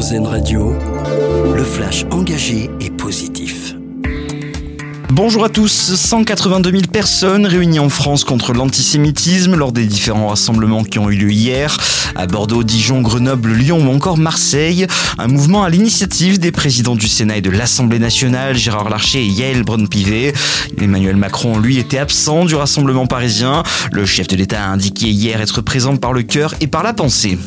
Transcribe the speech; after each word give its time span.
Radio, 0.00 0.72
le 1.54 1.62
flash 1.62 2.06
engagé 2.10 2.70
et 2.80 2.88
positif. 2.88 3.74
Bonjour 5.10 5.44
à 5.44 5.50
tous. 5.50 5.94
182 5.94 6.70
000 6.70 6.82
personnes 6.90 7.44
réunies 7.44 7.80
en 7.80 7.90
France 7.90 8.24
contre 8.24 8.54
l'antisémitisme 8.54 9.56
lors 9.56 9.72
des 9.72 9.84
différents 9.84 10.28
rassemblements 10.28 10.84
qui 10.84 10.98
ont 10.98 11.10
eu 11.10 11.16
lieu 11.16 11.30
hier 11.30 11.76
à 12.16 12.26
Bordeaux, 12.26 12.64
Dijon, 12.64 13.02
Grenoble, 13.02 13.52
Lyon 13.52 13.86
ou 13.86 13.94
encore 13.94 14.16
Marseille. 14.16 14.86
Un 15.18 15.28
mouvement 15.28 15.64
à 15.64 15.68
l'initiative 15.68 16.38
des 16.38 16.50
présidents 16.50 16.96
du 16.96 17.06
Sénat 17.06 17.36
et 17.36 17.42
de 17.42 17.50
l'Assemblée 17.50 17.98
nationale, 17.98 18.56
Gérard 18.56 18.88
Larcher 18.88 19.20
et 19.20 19.28
Yael 19.28 19.64
Braun-Pivet. 19.64 20.32
Emmanuel 20.80 21.16
Macron, 21.16 21.58
lui, 21.58 21.76
était 21.76 21.98
absent 21.98 22.46
du 22.46 22.54
rassemblement 22.54 23.06
parisien. 23.06 23.64
Le 23.92 24.06
chef 24.06 24.28
de 24.28 24.36
l'État 24.36 24.64
a 24.64 24.68
indiqué 24.68 25.10
hier 25.10 25.42
être 25.42 25.60
présent 25.60 25.98
par 25.98 26.14
le 26.14 26.22
cœur 26.22 26.54
et 26.62 26.68
par 26.68 26.82
la 26.82 26.94
pensée. 26.94 27.38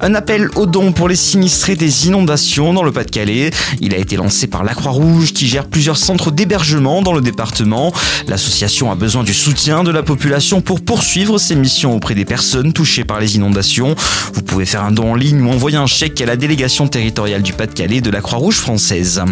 Un 0.00 0.14
appel 0.14 0.48
aux 0.54 0.66
dons 0.66 0.92
pour 0.92 1.08
les 1.08 1.16
sinistrés 1.16 1.74
des 1.74 2.06
inondations 2.06 2.72
dans 2.72 2.84
le 2.84 2.92
Pas-de-Calais. 2.92 3.50
Il 3.80 3.94
a 3.94 3.98
été 3.98 4.16
lancé 4.16 4.46
par 4.46 4.62
la 4.62 4.74
Croix-Rouge 4.74 5.32
qui 5.32 5.48
gère 5.48 5.66
plusieurs 5.66 5.96
centres 5.96 6.30
d'hébergement 6.30 7.02
dans 7.02 7.12
le 7.12 7.20
département. 7.20 7.92
L'association 8.28 8.92
a 8.92 8.94
besoin 8.94 9.24
du 9.24 9.34
soutien 9.34 9.82
de 9.82 9.90
la 9.90 10.04
population 10.04 10.60
pour 10.60 10.80
poursuivre 10.80 11.38
ses 11.38 11.56
missions 11.56 11.96
auprès 11.96 12.14
des 12.14 12.24
personnes 12.24 12.72
touchées 12.72 13.04
par 13.04 13.18
les 13.18 13.36
inondations. 13.36 13.96
Vous 14.34 14.42
pouvez 14.42 14.66
faire 14.66 14.84
un 14.84 14.92
don 14.92 15.12
en 15.12 15.14
ligne 15.16 15.42
ou 15.42 15.50
envoyer 15.50 15.78
un 15.78 15.86
chèque 15.86 16.20
à 16.20 16.26
la 16.26 16.36
délégation 16.36 16.86
territoriale 16.86 17.42
du 17.42 17.52
Pas-de-Calais 17.52 18.00
de 18.00 18.10
la 18.10 18.20
Croix-Rouge 18.20 18.56
française. 18.56 19.22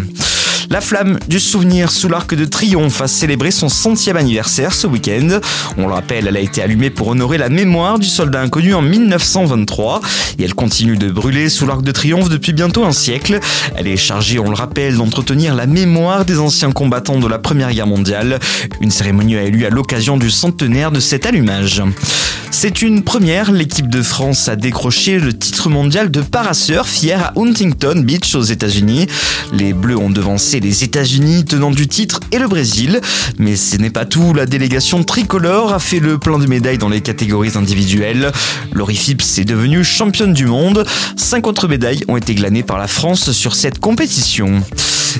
La 0.69 0.81
flamme 0.81 1.17
du 1.29 1.39
souvenir 1.39 1.91
sous 1.91 2.09
l'arc 2.09 2.35
de 2.35 2.43
triomphe 2.43 3.01
a 3.01 3.07
célébré 3.07 3.51
son 3.51 3.69
centième 3.69 4.17
anniversaire 4.17 4.73
ce 4.73 4.85
week-end. 4.85 5.39
On 5.77 5.87
le 5.87 5.93
rappelle, 5.93 6.27
elle 6.27 6.35
a 6.35 6.41
été 6.41 6.61
allumée 6.61 6.89
pour 6.89 7.07
honorer 7.07 7.37
la 7.37 7.47
mémoire 7.47 7.99
du 7.99 8.07
soldat 8.07 8.41
inconnu 8.41 8.73
en 8.73 8.81
1923 8.81 10.01
et 10.39 10.43
elle 10.43 10.53
continue 10.53 10.97
de 10.97 11.09
brûler 11.09 11.49
sous 11.49 11.65
l'arc 11.65 11.81
de 11.83 11.91
triomphe 11.91 12.27
depuis 12.27 12.51
bientôt 12.51 12.83
un 12.83 12.91
siècle. 12.91 13.39
Elle 13.77 13.87
est 13.87 13.95
chargée, 13.95 14.39
on 14.39 14.49
le 14.49 14.55
rappelle, 14.55 14.97
d'entretenir 14.97 15.55
la 15.55 15.67
mémoire 15.67 16.25
des 16.25 16.37
anciens 16.37 16.73
combattants 16.73 17.19
de 17.19 17.27
la 17.27 17.39
Première 17.39 17.71
Guerre 17.71 17.87
mondiale. 17.87 18.39
Une 18.81 18.91
cérémonie 18.91 19.37
a 19.37 19.45
eu 19.45 19.51
lieu 19.51 19.67
à 19.67 19.69
l'occasion 19.69 20.17
du 20.17 20.29
centenaire 20.29 20.91
de 20.91 20.99
cet 20.99 21.25
allumage. 21.25 21.81
C'est 22.59 22.81
une 22.81 23.03
première, 23.03 23.51
l'équipe 23.51 23.87
de 23.87 24.01
France 24.01 24.49
a 24.49 24.55
décroché 24.55 25.19
le 25.19 25.31
titre 25.31 25.69
mondial 25.69 26.09
de 26.09 26.21
parasurf 26.21 27.03
hier 27.03 27.23
à 27.23 27.33
Huntington 27.39 28.01
Beach 28.03 28.33
aux 28.33 28.41
États-Unis. 28.41 29.05
Les 29.53 29.73
Bleus 29.73 29.95
ont 29.95 30.09
devancé 30.09 30.59
les 30.59 30.83
États-Unis 30.83 31.45
tenant 31.45 31.69
du 31.69 31.87
titre 31.87 32.19
et 32.31 32.39
le 32.39 32.47
Brésil. 32.47 32.99
Mais 33.37 33.55
ce 33.55 33.77
n'est 33.77 33.91
pas 33.91 34.05
tout, 34.05 34.33
la 34.33 34.47
délégation 34.47 35.03
tricolore 35.03 35.71
a 35.71 35.77
fait 35.77 35.99
le 35.99 36.17
plein 36.17 36.39
de 36.39 36.47
médailles 36.47 36.79
dans 36.79 36.89
les 36.89 37.01
catégories 37.01 37.51
individuelles. 37.53 38.31
Laurie 38.73 38.95
Phipps 38.95 39.37
est 39.37 39.45
devenue 39.45 39.83
championne 39.83 40.33
du 40.33 40.47
monde. 40.47 40.83
Cinq 41.15 41.45
autres 41.45 41.67
médailles 41.67 42.03
ont 42.07 42.17
été 42.17 42.33
glanées 42.33 42.63
par 42.63 42.79
la 42.79 42.87
France 42.87 43.33
sur 43.33 43.53
cette 43.53 43.77
compétition. 43.77 44.63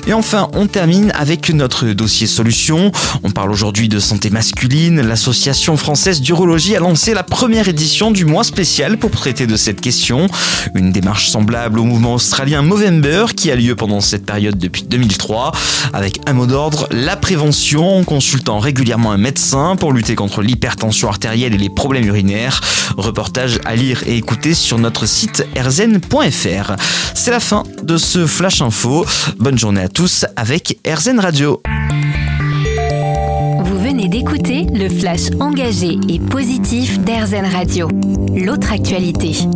Et 0.06 0.12
enfin, 0.12 0.48
on 0.54 0.66
termine 0.66 1.12
avec 1.14 1.50
notre 1.50 1.86
dossier 1.86 2.26
solution. 2.26 2.92
On 3.22 3.30
parle 3.30 3.50
aujourd'hui 3.50 3.88
de 3.88 3.98
santé 3.98 4.30
masculine. 4.30 5.00
L'association 5.00 5.76
française 5.76 6.20
d'urologie 6.20 6.76
a 6.76 6.80
lancé 6.80 7.14
la 7.14 7.22
première 7.28 7.68
édition 7.68 8.10
du 8.10 8.24
mois 8.24 8.44
spécial 8.44 8.98
pour 8.98 9.10
traiter 9.10 9.46
de 9.46 9.56
cette 9.56 9.80
question. 9.80 10.26
Une 10.74 10.92
démarche 10.92 11.28
semblable 11.28 11.78
au 11.78 11.84
mouvement 11.84 12.14
australien 12.14 12.62
Movember 12.62 13.26
qui 13.36 13.50
a 13.50 13.56
lieu 13.56 13.76
pendant 13.76 14.00
cette 14.00 14.26
période 14.26 14.58
depuis 14.58 14.82
2003 14.82 15.52
avec 15.92 16.20
un 16.26 16.32
mot 16.32 16.46
d'ordre, 16.46 16.88
la 16.90 17.16
prévention 17.16 17.98
en 17.98 18.04
consultant 18.04 18.58
régulièrement 18.58 19.12
un 19.12 19.18
médecin 19.18 19.76
pour 19.76 19.92
lutter 19.92 20.14
contre 20.14 20.42
l'hypertension 20.42 21.08
artérielle 21.08 21.54
et 21.54 21.58
les 21.58 21.70
problèmes 21.70 22.06
urinaires. 22.06 22.60
Reportage 22.96 23.60
à 23.64 23.76
lire 23.76 24.02
et 24.06 24.16
écouter 24.16 24.54
sur 24.54 24.78
notre 24.78 25.06
site 25.06 25.46
rzn.fr. 25.56 26.72
C'est 27.14 27.30
la 27.30 27.40
fin 27.40 27.62
de 27.82 27.96
ce 27.96 28.26
Flash 28.26 28.62
Info. 28.62 29.06
Bonne 29.38 29.58
journée 29.58 29.82
à 29.82 29.88
tous 29.88 30.26
avec 30.36 30.78
RZN 30.86 31.20
Radio. 31.20 31.62
D'écouter 34.18 34.66
le 34.74 34.88
flash 34.88 35.30
engagé 35.38 35.96
et 36.08 36.18
positif 36.18 36.98
d'RZN 36.98 37.44
Radio. 37.44 37.88
L'autre 38.34 38.72
actualité. 38.72 39.46